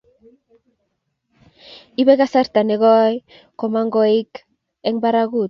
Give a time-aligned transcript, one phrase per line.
[2.01, 3.13] ipe kasarta ne koi
[3.59, 4.31] komong' koik
[4.87, 5.39] eng' parakut